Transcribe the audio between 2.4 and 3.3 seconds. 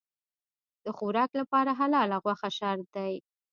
شرط دی.